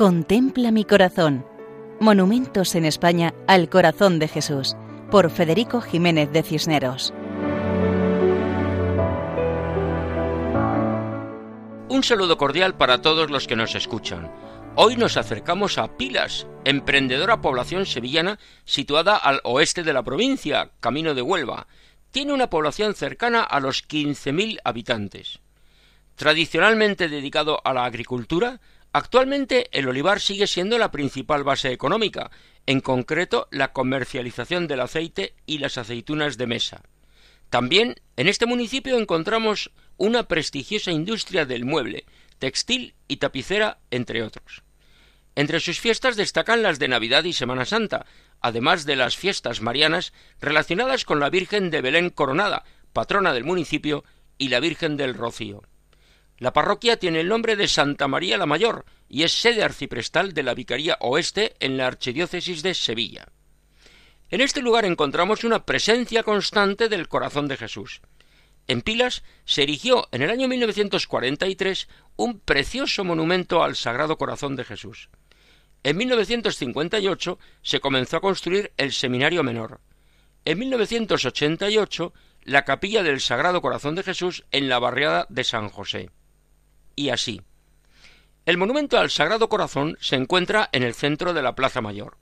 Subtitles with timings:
[0.00, 1.44] Contempla mi corazón.
[2.00, 4.74] Monumentos en España al corazón de Jesús,
[5.10, 7.12] por Federico Jiménez de Cisneros.
[11.90, 14.32] Un saludo cordial para todos los que nos escuchan.
[14.74, 21.12] Hoy nos acercamos a Pilas, emprendedora población sevillana situada al oeste de la provincia, camino
[21.12, 21.66] de Huelva.
[22.10, 25.40] Tiene una población cercana a los 15.000 habitantes.
[26.16, 28.60] Tradicionalmente dedicado a la agricultura,
[28.92, 32.30] Actualmente el olivar sigue siendo la principal base económica,
[32.66, 36.82] en concreto la comercialización del aceite y las aceitunas de mesa.
[37.50, 42.04] También en este municipio encontramos una prestigiosa industria del mueble,
[42.38, 44.62] textil y tapicera, entre otros.
[45.36, 48.06] Entre sus fiestas destacan las de Navidad y Semana Santa,
[48.40, 54.04] además de las fiestas marianas relacionadas con la Virgen de Belén Coronada, patrona del municipio,
[54.38, 55.62] y la Virgen del Rocío.
[56.40, 60.42] La parroquia tiene el nombre de Santa María la Mayor y es sede arciprestal de
[60.42, 63.28] la Vicaría Oeste en la Archidiócesis de Sevilla.
[64.30, 68.00] En este lugar encontramos una presencia constante del corazón de Jesús.
[68.68, 74.64] En Pilas se erigió en el año 1943 un precioso monumento al Sagrado Corazón de
[74.64, 75.10] Jesús.
[75.82, 79.82] En 1958 se comenzó a construir el Seminario Menor.
[80.46, 86.10] En 1988 la Capilla del Sagrado Corazón de Jesús en la barriada de San José
[86.96, 87.42] y así.
[88.46, 92.16] El monumento al Sagrado Corazón se encuentra en el centro de la Plaza Mayor.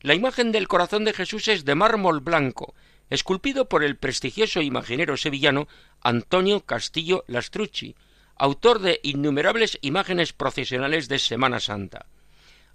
[0.00, 2.74] La imagen del corazón de Jesús es de mármol blanco,
[3.10, 5.68] esculpido por el prestigioso imaginero sevillano
[6.00, 7.94] Antonio Castillo Lastrucci,
[8.36, 12.06] autor de innumerables imágenes procesionales de Semana Santa.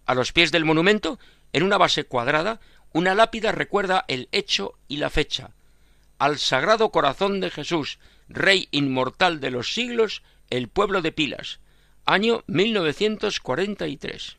[0.06, 1.20] A los pies del monumento,
[1.52, 2.62] en una base cuadrada,
[2.94, 5.52] una lápida recuerda el hecho y la fecha.
[6.20, 8.00] Al Sagrado Corazón de Jesús,
[8.30, 11.60] Rey inmortal de los siglos, el pueblo de Pilas,
[12.06, 14.38] año 1943.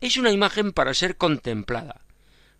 [0.00, 2.02] Es una imagen para ser contemplada.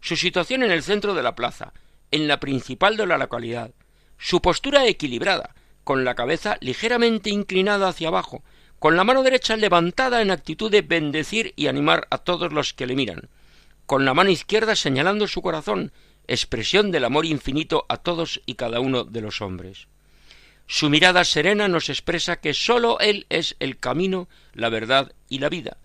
[0.00, 1.72] Su situación en el centro de la plaza,
[2.10, 3.72] en la principal de la localidad,
[4.19, 5.54] su postura equilibrada,
[5.84, 8.43] con la cabeza ligeramente inclinada hacia abajo,
[8.81, 12.87] con la mano derecha levantada en actitud de bendecir y animar a todos los que
[12.87, 13.28] le miran,
[13.87, 15.93] con la mano izquierda señalando su corazón,
[16.26, 19.87] expresión del amor infinito a todos y cada uno de los hombres.
[20.72, 25.48] Su mirada serena nos expresa que sólo Él es el camino, la verdad y la
[25.48, 25.78] vida,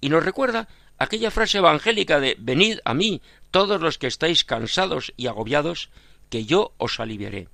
[0.00, 0.66] y nos recuerda
[0.98, 3.22] aquella frase evangélica de Venid a mí,
[3.52, 5.90] todos los que estáis cansados y agobiados,
[6.28, 7.46] que yo os aliviaré.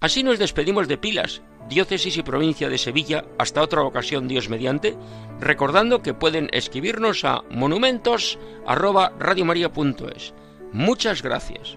[0.00, 4.96] Así nos despedimos de Pilas, diócesis y provincia de Sevilla, hasta otra ocasión Dios mediante,
[5.40, 8.38] recordando que pueden escribirnos a monumentos
[10.72, 11.76] Muchas gracias.